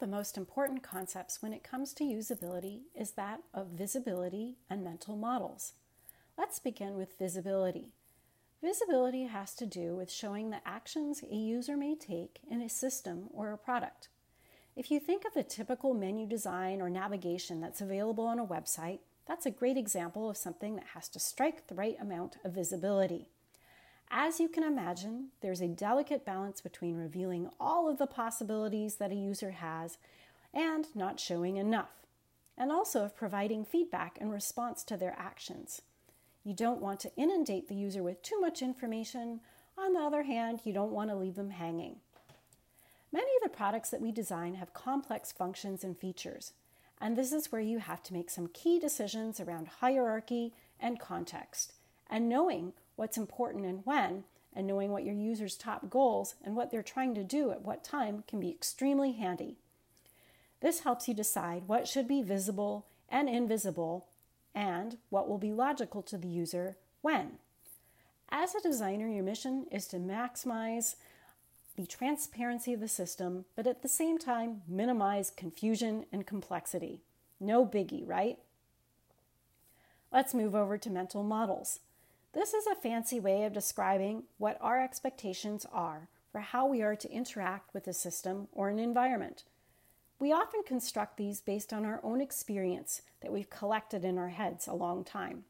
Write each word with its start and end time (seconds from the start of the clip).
the 0.00 0.06
most 0.06 0.38
important 0.38 0.82
concepts 0.82 1.42
when 1.42 1.52
it 1.52 1.62
comes 1.62 1.92
to 1.92 2.04
usability 2.04 2.80
is 2.98 3.12
that 3.12 3.42
of 3.52 3.68
visibility 3.68 4.56
and 4.70 4.82
mental 4.82 5.14
models. 5.14 5.74
Let's 6.38 6.58
begin 6.58 6.96
with 6.96 7.18
visibility. 7.18 7.92
Visibility 8.62 9.24
has 9.24 9.54
to 9.56 9.66
do 9.66 9.94
with 9.94 10.10
showing 10.10 10.50
the 10.50 10.66
actions 10.66 11.22
a 11.22 11.34
user 11.34 11.76
may 11.76 11.94
take 11.94 12.40
in 12.50 12.62
a 12.62 12.68
system 12.68 13.28
or 13.32 13.52
a 13.52 13.58
product. 13.58 14.08
If 14.74 14.90
you 14.90 15.00
think 15.00 15.26
of 15.26 15.34
the 15.34 15.42
typical 15.42 15.92
menu 15.92 16.26
design 16.26 16.80
or 16.80 16.88
navigation 16.88 17.60
that's 17.60 17.82
available 17.82 18.26
on 18.26 18.38
a 18.38 18.46
website, 18.46 19.00
that's 19.26 19.44
a 19.46 19.50
great 19.50 19.76
example 19.76 20.30
of 20.30 20.36
something 20.36 20.76
that 20.76 20.88
has 20.94 21.08
to 21.10 21.20
strike 21.20 21.66
the 21.66 21.74
right 21.74 21.96
amount 22.00 22.36
of 22.42 22.52
visibility. 22.52 23.28
As 24.12 24.40
you 24.40 24.48
can 24.48 24.64
imagine, 24.64 25.28
there's 25.40 25.60
a 25.60 25.68
delicate 25.68 26.24
balance 26.24 26.60
between 26.60 26.96
revealing 26.96 27.48
all 27.60 27.88
of 27.88 27.98
the 27.98 28.08
possibilities 28.08 28.96
that 28.96 29.12
a 29.12 29.14
user 29.14 29.52
has 29.52 29.98
and 30.52 30.86
not 30.96 31.20
showing 31.20 31.58
enough, 31.58 32.06
and 32.58 32.72
also 32.72 33.04
of 33.04 33.14
providing 33.14 33.64
feedback 33.64 34.18
in 34.18 34.30
response 34.30 34.82
to 34.84 34.96
their 34.96 35.14
actions. 35.16 35.82
You 36.42 36.54
don't 36.54 36.80
want 36.80 36.98
to 37.00 37.14
inundate 37.16 37.68
the 37.68 37.76
user 37.76 38.02
with 38.02 38.20
too 38.22 38.40
much 38.40 38.62
information. 38.62 39.40
On 39.78 39.92
the 39.92 40.00
other 40.00 40.24
hand, 40.24 40.62
you 40.64 40.72
don't 40.72 40.90
want 40.90 41.10
to 41.10 41.16
leave 41.16 41.36
them 41.36 41.50
hanging. 41.50 42.00
Many 43.12 43.30
of 43.36 43.42
the 43.44 43.56
products 43.56 43.90
that 43.90 44.00
we 44.00 44.10
design 44.10 44.54
have 44.54 44.74
complex 44.74 45.30
functions 45.30 45.84
and 45.84 45.96
features, 45.96 46.52
and 47.00 47.16
this 47.16 47.32
is 47.32 47.52
where 47.52 47.60
you 47.60 47.78
have 47.78 48.02
to 48.04 48.12
make 48.12 48.30
some 48.30 48.48
key 48.48 48.80
decisions 48.80 49.38
around 49.38 49.68
hierarchy 49.68 50.52
and 50.80 50.98
context, 50.98 51.74
and 52.08 52.28
knowing 52.28 52.72
what's 53.00 53.16
important 53.16 53.64
and 53.64 53.80
when, 53.86 54.24
and 54.54 54.66
knowing 54.66 54.92
what 54.92 55.06
your 55.06 55.14
users' 55.14 55.56
top 55.56 55.88
goals 55.88 56.34
and 56.44 56.54
what 56.54 56.70
they're 56.70 56.82
trying 56.82 57.14
to 57.14 57.24
do 57.24 57.50
at 57.50 57.62
what 57.62 57.82
time 57.82 58.22
can 58.28 58.38
be 58.38 58.50
extremely 58.50 59.12
handy. 59.12 59.56
This 60.60 60.80
helps 60.80 61.08
you 61.08 61.14
decide 61.14 61.62
what 61.66 61.88
should 61.88 62.06
be 62.06 62.20
visible 62.20 62.84
and 63.08 63.26
invisible 63.26 64.08
and 64.54 64.98
what 65.08 65.30
will 65.30 65.38
be 65.38 65.50
logical 65.50 66.02
to 66.02 66.18
the 66.18 66.28
user 66.28 66.76
when. 67.00 67.38
As 68.28 68.54
a 68.54 68.60
designer, 68.60 69.08
your 69.08 69.24
mission 69.24 69.64
is 69.72 69.86
to 69.86 69.96
maximize 69.96 70.96
the 71.76 71.86
transparency 71.86 72.74
of 72.74 72.80
the 72.80 72.88
system, 72.88 73.46
but 73.56 73.66
at 73.66 73.80
the 73.80 73.88
same 73.88 74.18
time, 74.18 74.60
minimize 74.68 75.30
confusion 75.30 76.04
and 76.12 76.26
complexity. 76.26 77.00
No 77.40 77.64
biggie, 77.64 78.06
right? 78.06 78.38
Let's 80.12 80.34
move 80.34 80.54
over 80.54 80.76
to 80.76 80.90
mental 80.90 81.22
models. 81.22 81.80
This 82.32 82.54
is 82.54 82.64
a 82.68 82.76
fancy 82.76 83.18
way 83.18 83.42
of 83.42 83.52
describing 83.52 84.22
what 84.38 84.56
our 84.60 84.80
expectations 84.80 85.66
are 85.72 86.08
for 86.30 86.40
how 86.40 86.64
we 86.64 86.80
are 86.80 86.94
to 86.94 87.10
interact 87.10 87.74
with 87.74 87.88
a 87.88 87.92
system 87.92 88.46
or 88.52 88.68
an 88.68 88.78
environment. 88.78 89.42
We 90.20 90.32
often 90.32 90.62
construct 90.64 91.16
these 91.16 91.40
based 91.40 91.72
on 91.72 91.84
our 91.84 91.98
own 92.04 92.20
experience 92.20 93.02
that 93.20 93.32
we've 93.32 93.50
collected 93.50 94.04
in 94.04 94.16
our 94.16 94.28
heads 94.28 94.68
a 94.68 94.74
long 94.74 95.02
time. 95.02 95.44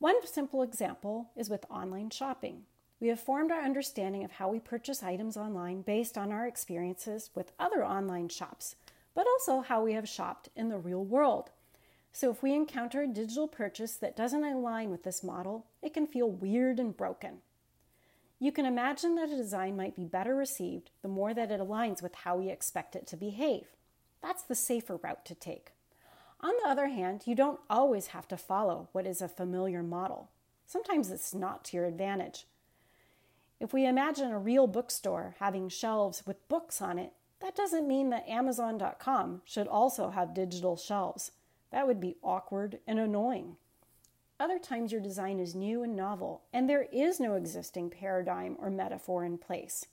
One 0.00 0.26
simple 0.26 0.60
example 0.60 1.30
is 1.34 1.48
with 1.48 1.64
online 1.70 2.10
shopping. 2.10 2.64
We 3.00 3.08
have 3.08 3.20
formed 3.20 3.50
our 3.50 3.62
understanding 3.62 4.22
of 4.22 4.32
how 4.32 4.50
we 4.50 4.60
purchase 4.60 5.02
items 5.02 5.38
online 5.38 5.80
based 5.80 6.18
on 6.18 6.30
our 6.30 6.46
experiences 6.46 7.30
with 7.34 7.52
other 7.58 7.82
online 7.82 8.28
shops, 8.28 8.76
but 9.14 9.26
also 9.26 9.62
how 9.62 9.82
we 9.82 9.94
have 9.94 10.08
shopped 10.08 10.50
in 10.54 10.68
the 10.68 10.78
real 10.78 11.02
world. 11.02 11.52
So 12.18 12.30
if 12.30 12.42
we 12.42 12.54
encounter 12.54 13.02
a 13.02 13.06
digital 13.06 13.46
purchase 13.46 13.96
that 13.96 14.16
doesn't 14.16 14.42
align 14.42 14.88
with 14.88 15.02
this 15.02 15.22
model, 15.22 15.66
it 15.82 15.92
can 15.92 16.06
feel 16.06 16.30
weird 16.30 16.80
and 16.80 16.96
broken. 16.96 17.42
You 18.38 18.52
can 18.52 18.64
imagine 18.64 19.16
that 19.16 19.28
a 19.28 19.36
design 19.36 19.76
might 19.76 19.94
be 19.94 20.06
better 20.06 20.34
received 20.34 20.88
the 21.02 21.08
more 21.08 21.34
that 21.34 21.50
it 21.50 21.60
aligns 21.60 22.02
with 22.02 22.14
how 22.14 22.38
we 22.38 22.48
expect 22.48 22.96
it 22.96 23.06
to 23.08 23.18
behave. 23.18 23.66
That's 24.22 24.42
the 24.42 24.54
safer 24.54 24.96
route 24.96 25.26
to 25.26 25.34
take. 25.34 25.72
On 26.40 26.54
the 26.62 26.70
other 26.70 26.88
hand, 26.88 27.24
you 27.26 27.34
don't 27.34 27.60
always 27.68 28.06
have 28.06 28.26
to 28.28 28.38
follow 28.38 28.88
what 28.92 29.06
is 29.06 29.20
a 29.20 29.28
familiar 29.28 29.82
model. 29.82 30.30
Sometimes 30.66 31.10
it's 31.10 31.34
not 31.34 31.66
to 31.66 31.76
your 31.76 31.84
advantage. 31.84 32.46
If 33.60 33.74
we 33.74 33.86
imagine 33.86 34.30
a 34.30 34.38
real 34.38 34.66
bookstore 34.66 35.34
having 35.38 35.68
shelves 35.68 36.26
with 36.26 36.48
books 36.48 36.80
on 36.80 36.98
it, 36.98 37.12
that 37.40 37.54
doesn't 37.54 37.86
mean 37.86 38.08
that 38.08 38.26
Amazon.com 38.26 39.42
should 39.44 39.68
also 39.68 40.08
have 40.08 40.32
digital 40.32 40.78
shelves. 40.78 41.32
That 41.72 41.86
would 41.86 42.00
be 42.00 42.16
awkward 42.22 42.78
and 42.86 42.98
annoying. 42.98 43.56
Other 44.38 44.58
times, 44.58 44.92
your 44.92 45.00
design 45.00 45.40
is 45.40 45.54
new 45.54 45.82
and 45.82 45.96
novel, 45.96 46.42
and 46.52 46.68
there 46.68 46.86
is 46.92 47.18
no 47.18 47.34
existing 47.34 47.90
paradigm 47.90 48.56
or 48.58 48.70
metaphor 48.70 49.24
in 49.24 49.38
place. 49.38 49.86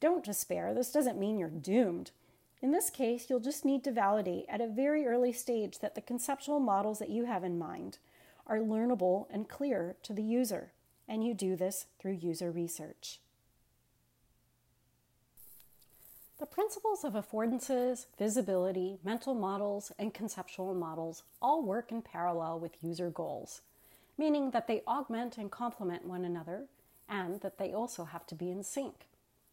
Don't 0.00 0.24
despair, 0.24 0.72
this 0.74 0.92
doesn't 0.92 1.18
mean 1.18 1.38
you're 1.38 1.48
doomed. 1.48 2.12
In 2.62 2.70
this 2.70 2.88
case, 2.88 3.28
you'll 3.28 3.40
just 3.40 3.64
need 3.64 3.82
to 3.84 3.90
validate 3.90 4.46
at 4.48 4.60
a 4.60 4.68
very 4.68 5.06
early 5.06 5.32
stage 5.32 5.80
that 5.80 5.94
the 5.94 6.00
conceptual 6.00 6.60
models 6.60 6.98
that 6.98 7.10
you 7.10 7.24
have 7.24 7.44
in 7.44 7.58
mind 7.58 7.98
are 8.46 8.58
learnable 8.58 9.26
and 9.30 9.48
clear 9.48 9.96
to 10.02 10.12
the 10.12 10.22
user, 10.22 10.72
and 11.08 11.24
you 11.24 11.34
do 11.34 11.56
this 11.56 11.86
through 11.98 12.12
user 12.12 12.50
research. 12.50 13.20
The 16.38 16.43
principles 16.54 17.02
of 17.02 17.14
affordances, 17.14 18.06
visibility, 18.16 18.96
mental 19.02 19.34
models, 19.34 19.90
and 19.98 20.14
conceptual 20.14 20.72
models 20.72 21.24
all 21.42 21.64
work 21.64 21.90
in 21.90 22.00
parallel 22.00 22.60
with 22.60 22.76
user 22.80 23.10
goals, 23.10 23.62
meaning 24.16 24.52
that 24.52 24.68
they 24.68 24.80
augment 24.86 25.36
and 25.36 25.50
complement 25.50 26.06
one 26.06 26.24
another 26.24 26.66
and 27.08 27.40
that 27.40 27.58
they 27.58 27.72
also 27.72 28.04
have 28.04 28.24
to 28.24 28.36
be 28.36 28.52
in 28.52 28.62
sync. 28.62 29.08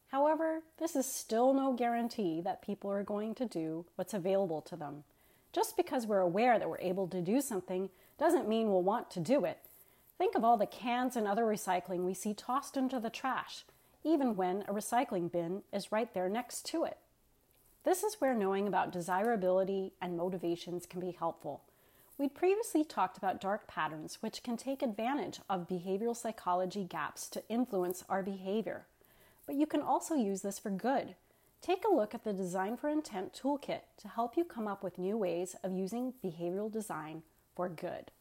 However, 0.09 0.62
this 0.78 0.95
is 0.95 1.07
still 1.07 1.56
no 1.56 1.73
guarantee 1.73 2.39
that 2.41 2.62
people 2.62 2.91
are 2.91 3.03
going 3.03 3.33
to 3.33 3.47
do 3.47 3.83
what's 3.95 4.13
available 4.13 4.62
to 4.62 4.75
them. 4.75 5.03
Just 5.53 5.75
because 5.75 6.06
we're 6.06 6.19
aware 6.19 6.59
that 6.59 6.69
we're 6.69 6.78
able 6.78 7.07
to 7.07 7.19
do 7.19 7.41
something 7.41 7.89
doesn't 8.19 8.47
mean 8.47 8.69
we'll 8.69 8.83
want 8.83 9.09
to 9.09 9.19
do 9.19 9.44
it. 9.44 9.57
Think 10.19 10.35
of 10.35 10.44
all 10.44 10.56
the 10.56 10.68
cans 10.68 11.16
and 11.16 11.28
other 11.28 11.45
recycling 11.45 12.06
we 12.06 12.13
see 12.13 12.35
tossed 12.35 12.78
into 12.78 13.00
the 13.00 13.09
trash 13.09 13.66
even 14.03 14.35
when 14.35 14.63
a 14.67 14.73
recycling 14.73 15.31
bin 15.31 15.63
is 15.72 15.91
right 15.91 16.13
there 16.13 16.29
next 16.29 16.66
to 16.67 16.84
it. 16.84 16.97
This 17.84 18.03
is 18.03 18.16
where 18.19 18.34
knowing 18.34 18.67
about 18.67 18.91
desirability 18.91 19.94
and 20.01 20.16
motivations 20.16 20.85
can 20.85 21.00
be 21.00 21.12
helpful. 21.12 21.62
We'd 22.17 22.35
previously 22.35 22.84
talked 22.84 23.17
about 23.17 23.41
dark 23.41 23.66
patterns, 23.66 24.19
which 24.22 24.44
can 24.44 24.56
take 24.56 24.84
advantage 24.84 25.39
of 25.50 25.67
behavioral 25.67 26.16
psychology 26.16 26.84
gaps 26.84 27.28
to 27.29 27.44
influence 27.50 28.03
our 28.07 28.22
behavior. 28.22 28.85
But 29.47 29.56
you 29.56 29.66
can 29.66 29.81
also 29.81 30.13
use 30.13 30.41
this 30.41 30.59
for 30.59 30.69
good. 30.69 31.16
Take 31.62 31.83
a 31.83 31.94
look 31.94 32.13
at 32.13 32.23
the 32.23 32.33
Design 32.33 32.78
for 32.78 32.89
Intent 32.89 33.33
toolkit 33.33 33.81
to 33.97 34.07
help 34.07 34.38
you 34.38 34.44
come 34.44 34.68
up 34.68 34.83
with 34.83 35.00
new 35.00 35.18
ways 35.18 35.56
of 35.63 35.72
using 35.72 36.13
behavioral 36.23 36.72
design 36.72 37.23
for 37.56 37.69
good. 37.69 38.12